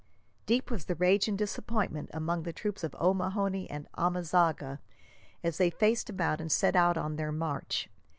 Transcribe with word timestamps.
Deep 0.47 0.71
was 0.71 0.85
the 0.85 0.95
rage 0.95 1.27
and 1.27 1.37
disappointment 1.37 2.09
among 2.11 2.41
the 2.41 2.51
troops 2.51 2.83
of 2.83 2.95
O'Mahony 2.95 3.69
and 3.69 3.87
Amezaga, 3.95 4.79
as 5.43 5.59
they 5.59 5.69
faced 5.69 6.09
about 6.09 6.41
and 6.41 6.51
set 6.51 6.75
out 6.75 6.97
on 6.97 7.17
their 7.17 7.31
march. 7.31 7.87